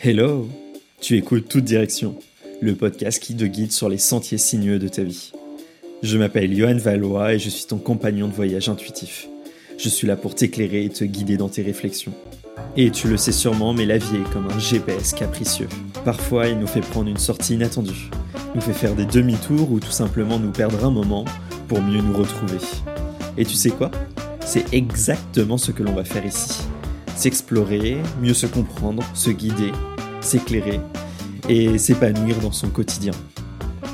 [0.00, 0.48] Hello
[1.00, 2.14] Tu écoutes Toute Direction,
[2.60, 5.32] le podcast qui te guide sur les sentiers sinueux de ta vie.
[6.04, 9.26] Je m'appelle Johan Valois et je suis ton compagnon de voyage intuitif.
[9.76, 12.12] Je suis là pour t'éclairer et te guider dans tes réflexions.
[12.76, 15.68] Et tu le sais sûrement, mais la vie est comme un GPS capricieux.
[16.04, 18.08] Parfois, il nous fait prendre une sortie inattendue,
[18.54, 21.24] nous fait faire des demi-tours ou tout simplement nous perdre un moment
[21.66, 22.58] pour mieux nous retrouver.
[23.36, 23.90] Et tu sais quoi?
[24.46, 26.60] C'est exactement ce que l'on va faire ici
[27.18, 29.72] s'explorer, mieux se comprendre, se guider,
[30.20, 30.80] s'éclairer
[31.48, 33.10] et s'épanouir dans son quotidien.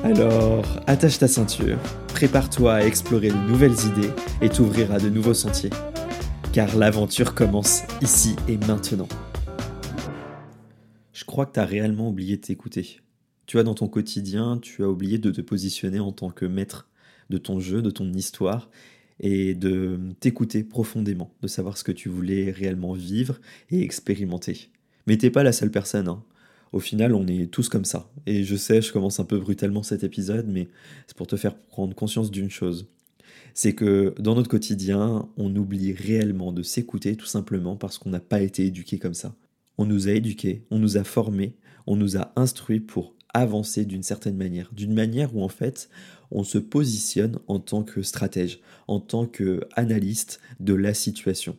[0.02, 4.10] Alors, attache ta ceinture, prépare-toi à explorer de nouvelles idées
[4.42, 5.70] et t'ouvrir à de nouveaux sentiers.
[6.52, 9.08] Car l'aventure commence ici et maintenant.
[11.14, 13.00] Je crois que tu as réellement oublié de t'écouter.
[13.46, 16.90] Tu vois, dans ton quotidien, tu as oublié de te positionner en tant que maître
[17.30, 18.68] de ton jeu, de ton histoire,
[19.20, 23.40] et de t'écouter profondément, de savoir ce que tu voulais réellement vivre
[23.70, 24.70] et expérimenter.
[25.06, 26.08] Mais t'es pas la seule personne.
[26.08, 26.22] Hein.
[26.72, 28.10] Au final, on est tous comme ça.
[28.26, 30.68] Et je sais, je commence un peu brutalement cet épisode, mais
[31.06, 32.88] c'est pour te faire prendre conscience d'une chose.
[33.54, 38.20] C'est que dans notre quotidien, on oublie réellement de s'écouter tout simplement parce qu'on n'a
[38.20, 39.36] pas été éduqué comme ça.
[39.78, 41.54] On nous a éduqués, on nous a formés,
[41.86, 44.70] on nous a instruits pour avancer d'une certaine manière.
[44.72, 45.88] D'une manière où en fait,
[46.34, 51.56] on se positionne en tant que stratège, en tant qu'analyste de la situation.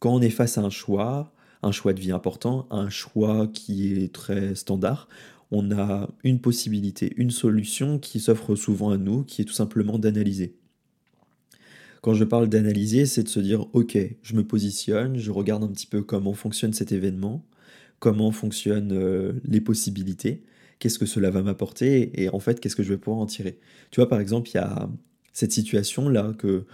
[0.00, 4.02] Quand on est face à un choix, un choix de vie important, un choix qui
[4.02, 5.08] est très standard,
[5.52, 9.98] on a une possibilité, une solution qui s'offre souvent à nous, qui est tout simplement
[9.98, 10.56] d'analyser.
[12.00, 15.68] Quand je parle d'analyser, c'est de se dire, ok, je me positionne, je regarde un
[15.68, 17.46] petit peu comment fonctionne cet événement,
[18.00, 20.42] comment fonctionnent euh, les possibilités,
[20.82, 23.60] qu'est-ce que cela va m'apporter et en fait qu'est-ce que je vais pouvoir en tirer.
[23.92, 24.90] Tu vois par exemple il y a
[25.32, 26.64] cette situation là que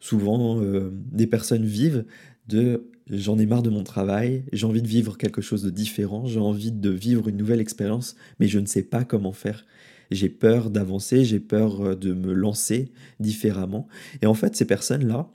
[0.00, 2.04] souvent euh, des personnes vivent
[2.46, 6.26] de j'en ai marre de mon travail, j'ai envie de vivre quelque chose de différent,
[6.26, 9.64] j'ai envie de vivre une nouvelle expérience mais je ne sais pas comment faire.
[10.10, 13.88] J'ai peur d'avancer, j'ai peur euh, de me lancer différemment.
[14.20, 15.30] Et en fait, ces personnes-là,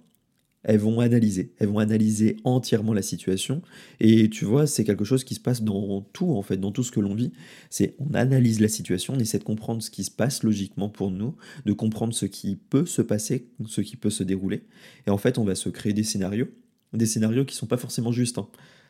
[0.64, 3.62] elles vont analyser, elles vont analyser entièrement la situation.
[4.00, 6.84] Et tu vois, c'est quelque chose qui se passe dans tout, en fait, dans tout
[6.84, 7.31] ce que l'on vit.
[7.70, 11.12] C'est on analyse la situation, on essaie de comprendre ce qui se passe logiquement pour
[11.12, 14.64] nous, de comprendre ce qui peut se passer, ce qui peut se dérouler.
[15.08, 16.47] Et en fait, on va se créer des scénarios,
[16.94, 18.38] des scénarios qui sont pas forcément justes.
[18.38, 18.50] Hein.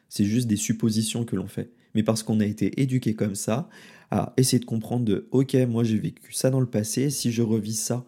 [0.09, 1.71] C'est juste des suppositions que l'on fait.
[1.93, 3.69] Mais parce qu'on a été éduqué comme ça,
[4.11, 7.41] à essayer de comprendre de ok, moi j'ai vécu ça dans le passé, si je
[7.41, 8.05] revis ça,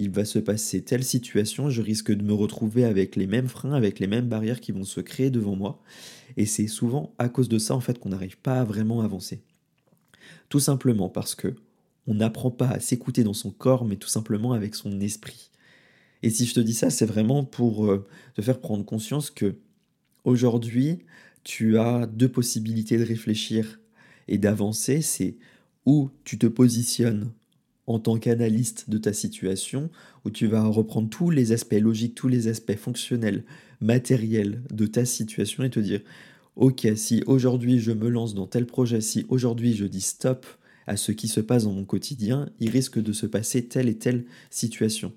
[0.00, 3.74] il va se passer telle situation, je risque de me retrouver avec les mêmes freins,
[3.74, 5.82] avec les mêmes barrières qui vont se créer devant moi.
[6.38, 9.42] Et c'est souvent à cause de ça en fait qu'on n'arrive pas à vraiment avancer.
[10.48, 11.54] Tout simplement parce que
[12.06, 15.50] on n'apprend pas à s'écouter dans son corps, mais tout simplement avec son esprit.
[16.22, 19.56] Et si je te dis ça, c'est vraiment pour euh, te faire prendre conscience que
[20.24, 21.00] aujourd'hui,
[21.44, 23.80] tu as deux possibilités de réfléchir
[24.28, 25.02] et d'avancer.
[25.02, 25.36] C'est
[25.84, 27.32] où tu te positionnes
[27.90, 29.90] en tant qu'analyste de ta situation,
[30.24, 33.42] où tu vas reprendre tous les aspects logiques, tous les aspects fonctionnels,
[33.80, 36.00] matériels de ta situation et te dire,
[36.54, 40.46] ok, si aujourd'hui je me lance dans tel projet, si aujourd'hui je dis stop
[40.86, 43.98] à ce qui se passe dans mon quotidien, il risque de se passer telle et
[43.98, 45.12] telle situation.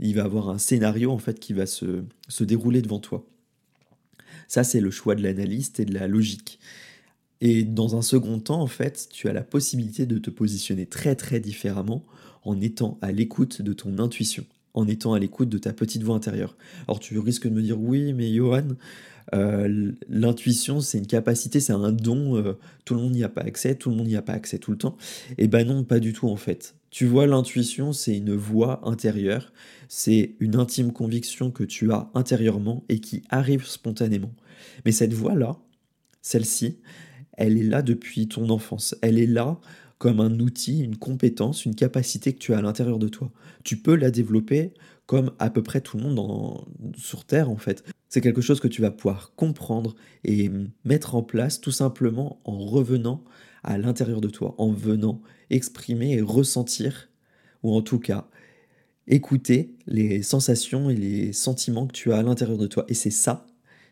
[0.00, 3.24] Il va avoir un scénario en fait qui va se, se dérouler devant toi.
[4.48, 6.58] Ça, c'est le choix de l'analyste et de la logique.
[7.40, 11.14] Et dans un second temps, en fait, tu as la possibilité de te positionner très
[11.14, 12.04] très différemment
[12.44, 16.14] en étant à l'écoute de ton intuition, en étant à l'écoute de ta petite voix
[16.16, 16.56] intérieure.
[16.86, 18.68] Alors tu risques de me dire oui, mais Johan,
[19.34, 22.54] euh, l'intuition c'est une capacité, c'est un don, euh,
[22.84, 24.70] tout le monde n'y a pas accès, tout le monde n'y a pas accès tout
[24.70, 24.96] le temps.
[25.30, 26.76] Et eh ben non, pas du tout en fait.
[26.90, 29.52] Tu vois, l'intuition c'est une voix intérieure,
[29.88, 34.32] c'est une intime conviction que tu as intérieurement et qui arrive spontanément.
[34.84, 35.58] Mais cette voix-là,
[36.22, 36.78] celle-ci,
[37.36, 38.94] elle est là depuis ton enfance.
[39.02, 39.58] Elle est là
[39.98, 43.30] comme un outil, une compétence, une capacité que tu as à l'intérieur de toi.
[43.64, 44.74] Tu peux la développer
[45.06, 46.66] comme à peu près tout le monde
[46.96, 47.84] sur Terre en fait.
[48.08, 50.50] C'est quelque chose que tu vas pouvoir comprendre et
[50.84, 53.24] mettre en place tout simplement en revenant
[53.62, 57.08] à l'intérieur de toi, en venant exprimer et ressentir,
[57.62, 58.28] ou en tout cas
[59.08, 62.84] écouter les sensations et les sentiments que tu as à l'intérieur de toi.
[62.88, 63.46] Et c'est ça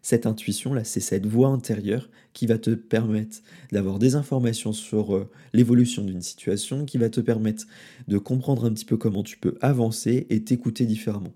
[0.04, 3.38] cette intuition-là, c'est cette voix intérieure qui va te permettre
[3.72, 7.64] d'avoir des informations sur euh, l'évolution d'une situation, qui va te permettre
[8.06, 11.32] de comprendre un petit peu comment tu peux avancer et t'écouter différemment.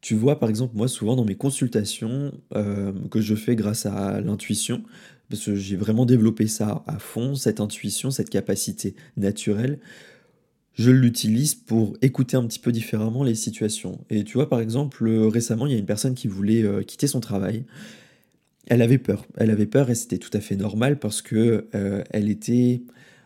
[0.00, 4.20] Tu vois, par exemple, moi, souvent dans mes consultations euh, que je fais grâce à
[4.20, 4.82] l'intuition,
[5.30, 9.78] parce que j'ai vraiment développé ça à fond, cette intuition, cette capacité naturelle,
[10.74, 14.04] je l'utilise pour écouter un petit peu différemment les situations.
[14.10, 17.06] Et tu vois, par exemple, récemment, il y a une personne qui voulait euh, quitter
[17.06, 17.64] son travail.
[18.68, 19.26] elle avait peur.
[19.36, 22.82] Elle avait peur et c'était tout à fait normal parce que euh, elle était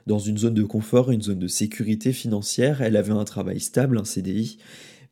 [0.06, 2.82] dans une zone de confort, une zone de sécurité financière.
[2.82, 4.58] Elle avait un travail stable, un CDI,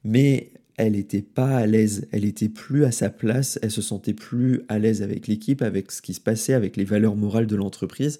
[0.02, 2.08] mais elle n'était pas à l'aise.
[2.10, 3.60] Elle était plus à sa place.
[3.62, 6.84] Elle se sentait plus à l'aise avec l'équipe, avec ce qui se passait, avec les
[6.84, 8.18] valeurs morales de l'entreprise.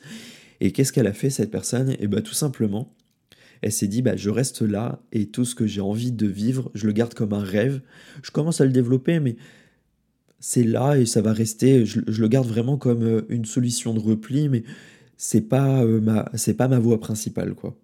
[0.60, 1.90] Et qu'est-ce qu'elle a fait cette personne?
[1.90, 2.93] Et eh bien tout simplement,
[3.62, 6.70] elle s'est dit bah, je reste là et tout ce que j'ai envie de vivre,
[6.74, 7.80] je le garde comme un rêve.
[8.22, 9.36] Je commence à le développer, mais
[10.40, 11.86] c'est là et ça va rester.
[11.86, 14.64] Je, le garde vraiment comme euh, une solution de repli, mais
[15.16, 17.78] c'est pas euh, ma c'est pas ma voie principale quoi.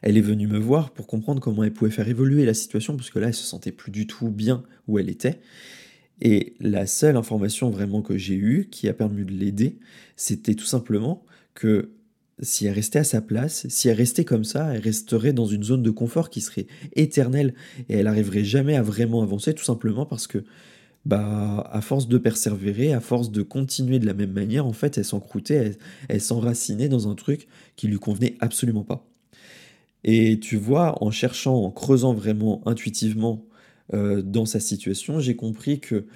[0.00, 3.10] Elle est venue me voir pour comprendre comment elle pouvait faire évoluer la situation parce
[3.10, 5.40] que là elle se sentait plus du tout bien où elle était.
[6.20, 9.78] Et la seule information vraiment que j'ai eue qui a permis de l'aider,
[10.16, 11.24] c'était tout simplement
[11.54, 11.90] que
[12.40, 15.64] si elle restait à sa place, si elle restait comme ça, elle resterait dans une
[15.64, 17.54] zone de confort qui serait éternelle
[17.88, 20.44] et elle n'arriverait jamais à vraiment avancer tout simplement parce que
[21.04, 24.98] bah à force de persévérer, à force de continuer de la même manière, en fait,
[24.98, 29.06] elle s'encroutait, elle, s'enracinait dans un truc qui lui convenait absolument pas.
[30.04, 33.46] Et tu vois, en cherchant, en creusant vraiment intuitivement
[33.94, 36.06] euh, dans sa situation, j'ai compris que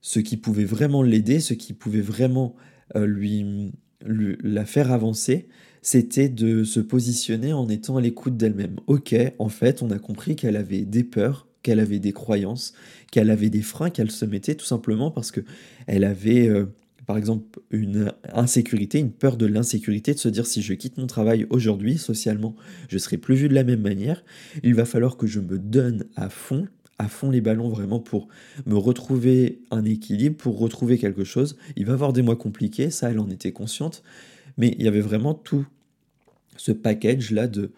[0.00, 2.54] ce qui pouvait vraiment l'aider, ce qui pouvait vraiment
[2.94, 3.72] euh, lui
[4.04, 5.48] la faire avancer,
[5.82, 8.76] c'était de se positionner en étant à l'écoute d'elle-même.
[8.86, 12.74] Ok, en fait, on a compris qu'elle avait des peurs, qu'elle avait des croyances,
[13.10, 15.40] qu'elle avait des freins qu'elle se mettait tout simplement parce que
[15.86, 16.66] elle avait, euh,
[17.06, 21.06] par exemple, une insécurité, une peur de l'insécurité, de se dire si je quitte mon
[21.06, 22.56] travail aujourd'hui, socialement,
[22.88, 24.24] je serai plus vu de la même manière.
[24.62, 26.66] Il va falloir que je me donne à fond
[26.98, 28.28] à fond les ballons vraiment pour
[28.64, 31.56] me retrouver un équilibre, pour retrouver quelque chose.
[31.76, 34.02] Il va avoir des mois compliqués, ça elle en était consciente,
[34.56, 35.66] mais il y avait vraiment tout
[36.56, 37.72] ce package là de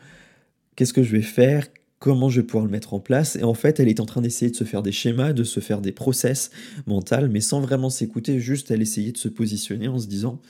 [0.77, 1.67] qu'est-ce que je vais faire,
[1.99, 3.35] comment je vais pouvoir le mettre en place.
[3.35, 5.59] Et en fait, elle est en train d'essayer de se faire des schémas, de se
[5.59, 6.51] faire des process
[6.87, 10.41] mentaux, mais sans vraiment s'écouter, juste elle essayait de se positionner en se disant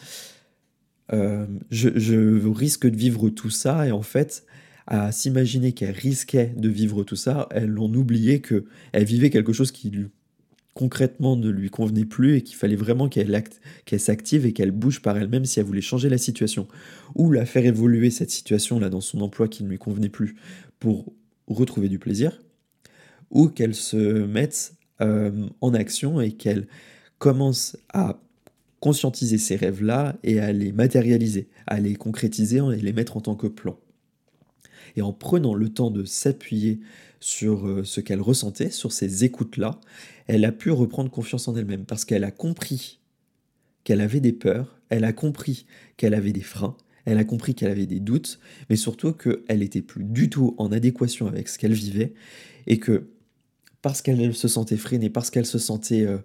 [1.14, 4.44] euh, je, je risque de vivre tout ça, et en fait,
[4.88, 9.52] à s'imaginer qu'elle risquait de vivre tout ça, elle en oubliait que elle vivait quelque
[9.52, 10.06] chose qui lui,
[10.73, 13.43] concrètement ne lui convenait plus et qu'il fallait vraiment qu'elle
[13.99, 16.69] s'active et qu'elle bouge par elle-même si elle voulait changer la situation
[17.14, 20.37] ou la faire évoluer cette situation là dans son emploi qui ne lui convenait plus
[20.79, 21.12] pour
[21.49, 22.40] retrouver du plaisir
[23.31, 26.67] ou qu'elle se mette euh, en action et qu'elle
[27.19, 28.19] commence à
[28.81, 33.35] conscientiser ces rêves-là et à les matérialiser, à les concrétiser et les mettre en tant
[33.35, 33.79] que plan.
[34.99, 36.81] Et en prenant le temps de s'appuyer
[37.21, 39.81] sur euh, ce qu'elle ressentait, sur ces écoutes-là,
[40.27, 42.99] elle a pu reprendre confiance en elle-même parce qu'elle a compris
[43.85, 45.67] qu'elle avait des peurs, elle a compris
[45.97, 48.41] qu'elle avait des freins, elle a compris qu'elle avait des doutes,
[48.71, 52.12] mais surtout qu'elle n'était plus du tout en adéquation avec ce qu'elle vivait
[52.67, 53.11] et que
[53.81, 56.19] parce qu'elle se sentait freinée, parce qu'elle se sentait euh,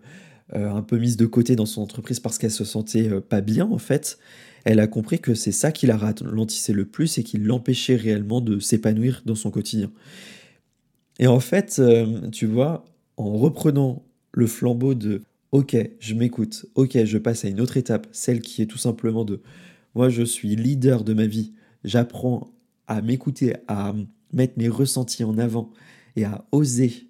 [0.54, 3.78] un peu mise de côté dans son entreprise, parce qu'elle se sentait pas bien en
[3.78, 4.20] fait,
[4.66, 8.42] elle a compris que c'est ça qui la ralentissait le plus et qui l'empêchait réellement
[8.42, 9.92] de s'épanouir dans son quotidien.
[11.20, 12.86] Et en fait, euh, tu vois,
[13.18, 15.22] en reprenant le flambeau de
[15.52, 19.26] OK, je m'écoute, OK, je passe à une autre étape, celle qui est tout simplement
[19.26, 19.42] de
[19.96, 21.54] moi, je suis leader de ma vie,
[21.84, 22.52] j'apprends
[22.88, 23.94] à m'écouter, à
[24.32, 25.70] mettre mes ressentis en avant
[26.16, 27.10] et à oser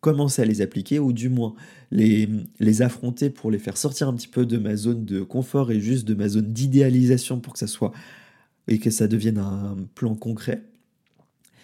[0.00, 1.54] commencer à les appliquer ou du moins
[1.90, 2.28] les,
[2.82, 6.06] affronter pour les faire sortir un petit peu de ma zone de confort et juste
[6.06, 7.92] de ma zone d'idéalisation pour que ça soit
[8.68, 10.62] et que ça devienne un plan concret,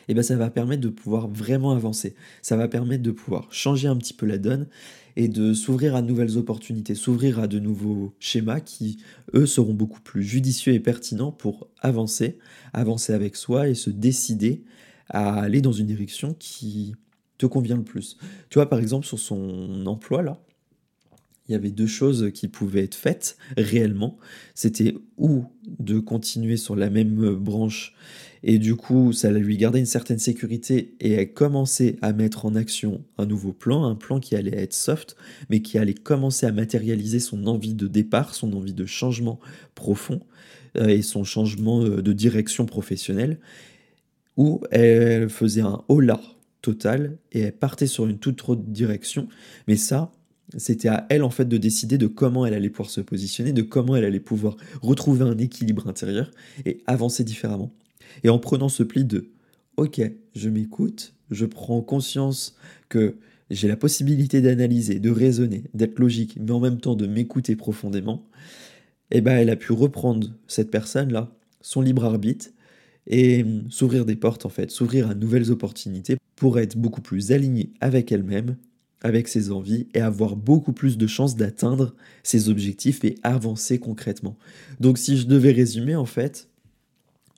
[0.08, 2.14] et eh ben ça va permettre de pouvoir vraiment avancer.
[2.40, 4.68] Ça va permettre de pouvoir changer un petit peu la donne
[5.16, 8.98] et de s'ouvrir à de nouvelles opportunités, s'ouvrir à de nouveaux schémas qui,
[9.34, 12.38] eux, seront beaucoup plus judicieux et pertinents pour avancer,
[12.72, 14.62] avancer avec soi et se décider
[15.08, 16.94] à aller dans une direction qui,
[17.38, 18.16] te convient le plus.
[18.50, 20.40] Tu vois, par exemple, sur son emploi, là,
[21.48, 24.18] il y avait deux choses qui pouvaient être faites réellement.
[24.54, 25.44] C'était ou
[25.78, 27.94] de continuer sur la même branche
[28.42, 32.54] et du coup ça lui gardait une certaine sécurité et elle commençait à mettre en
[32.54, 35.16] action un nouveau plan, un plan qui allait être soft
[35.48, 39.40] mais qui allait commencer à matérialiser son envie de départ, son envie de changement
[39.74, 40.20] profond
[40.76, 43.38] euh, et son changement euh, de direction professionnelle
[44.36, 46.20] où elle faisait un hola
[47.32, 49.28] et elle partait sur une toute autre direction.
[49.68, 50.12] Mais ça,
[50.56, 53.62] c'était à elle en fait de décider de comment elle allait pouvoir se positionner, de
[53.62, 56.30] comment elle allait pouvoir retrouver un équilibre intérieur
[56.64, 57.72] et avancer différemment.
[58.22, 59.30] Et en prenant ce pli de
[59.76, 60.00] OK,
[60.34, 62.56] je m'écoute, je prends conscience
[62.88, 63.16] que
[63.50, 68.26] j'ai la possibilité d'analyser, de raisonner, d'être logique, mais en même temps de m'écouter profondément,
[69.10, 71.30] et eh ben elle a pu reprendre cette personne-là,
[71.60, 72.48] son libre arbitre,
[73.06, 77.32] et hum, s'ouvrir des portes en fait, s'ouvrir à nouvelles opportunités pour être beaucoup plus
[77.32, 78.56] alignée avec elle-même
[79.02, 84.36] avec ses envies et avoir beaucoup plus de chances d'atteindre ses objectifs et avancer concrètement.
[84.80, 86.48] Donc si je devais résumer en fait,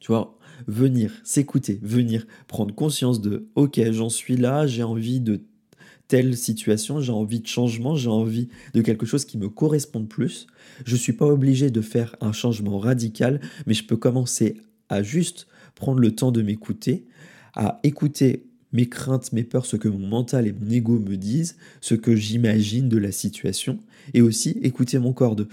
[0.00, 5.42] tu vois, venir s'écouter, venir prendre conscience de OK, j'en suis là, j'ai envie de
[6.06, 10.46] telle situation, j'ai envie de changement, j'ai envie de quelque chose qui me corresponde plus.
[10.86, 14.56] Je ne suis pas obligé de faire un changement radical, mais je peux commencer
[14.88, 15.46] à juste
[15.78, 17.06] prendre le temps de m'écouter,
[17.54, 21.56] à écouter mes craintes, mes peurs, ce que mon mental et mon ego me disent,
[21.80, 23.78] ce que j'imagine de la situation,
[24.12, 25.48] et aussi écouter mon corps de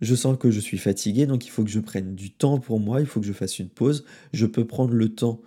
[0.00, 2.80] je sens que je suis fatigué, donc il faut que je prenne du temps pour
[2.80, 5.42] moi, il faut que je fasse une pause, je peux prendre le temps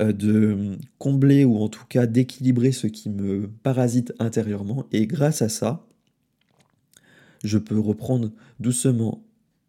[0.00, 5.40] euh, de combler ou en tout cas d'équilibrer ce qui me parasite intérieurement, et grâce
[5.40, 5.86] à ça,
[7.44, 9.22] je peux reprendre doucement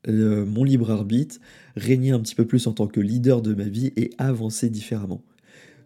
[0.08, 1.38] mon libre arbitre,
[1.76, 5.22] régner un petit peu plus en tant que leader de ma vie et avancer différemment.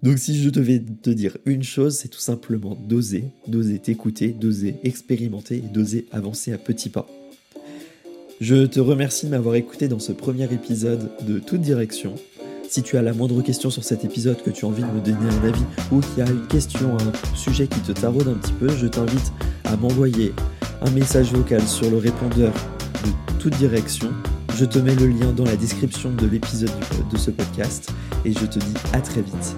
[0.04, 4.76] Donc si je devais te dire une chose, c'est tout simplement d'oser, d'oser t'écouter, d'oser
[4.84, 7.08] expérimenter et d'oser avancer à petits pas.
[8.40, 12.14] Je te remercie de m'avoir écouté dans ce premier épisode de Toute Direction.
[12.70, 15.00] Si tu as la moindre question sur cet épisode, que tu as envie de me
[15.00, 18.36] donner un avis ou qu'il y a une question, un sujet qui te taraude un
[18.36, 19.32] petit peu, je t'invite
[19.64, 20.34] à m'envoyer
[20.82, 22.77] un message vocal sur le répondeur de
[23.50, 24.12] Direction.
[24.56, 26.72] Je te mets le lien dans la description de l'épisode
[27.12, 27.92] de ce podcast
[28.26, 29.56] et je te dis à très vite.